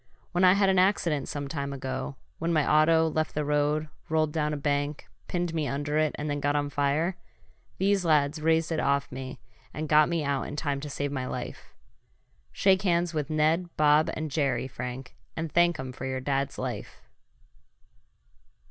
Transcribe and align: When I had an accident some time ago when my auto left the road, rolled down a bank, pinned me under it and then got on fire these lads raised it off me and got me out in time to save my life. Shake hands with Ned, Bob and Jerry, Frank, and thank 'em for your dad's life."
When 0.31 0.43
I 0.43 0.53
had 0.53 0.67
an 0.67 0.79
accident 0.79 1.27
some 1.27 1.47
time 1.47 1.71
ago 1.71 2.15
when 2.39 2.51
my 2.51 2.67
auto 2.67 3.07
left 3.07 3.35
the 3.35 3.45
road, 3.45 3.87
rolled 4.09 4.33
down 4.33 4.51
a 4.51 4.57
bank, 4.57 5.07
pinned 5.27 5.53
me 5.53 5.67
under 5.67 5.99
it 5.99 6.15
and 6.17 6.27
then 6.27 6.39
got 6.39 6.55
on 6.55 6.71
fire 6.71 7.17
these 7.77 8.03
lads 8.03 8.41
raised 8.41 8.71
it 8.71 8.79
off 8.79 9.11
me 9.11 9.39
and 9.75 9.87
got 9.87 10.09
me 10.09 10.23
out 10.23 10.47
in 10.47 10.55
time 10.55 10.79
to 10.79 10.89
save 10.89 11.11
my 11.11 11.27
life. 11.27 11.75
Shake 12.51 12.81
hands 12.81 13.13
with 13.13 13.29
Ned, 13.29 13.69
Bob 13.77 14.09
and 14.15 14.31
Jerry, 14.31 14.67
Frank, 14.67 15.15
and 15.37 15.51
thank 15.51 15.79
'em 15.79 15.91
for 15.91 16.07
your 16.07 16.19
dad's 16.19 16.57
life." 16.57 17.03